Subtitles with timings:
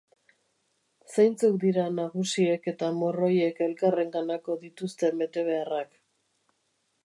[1.15, 5.97] Zeintzuk dira nagusiek eta morroiek elkarrenganako dituzten betebeharrak?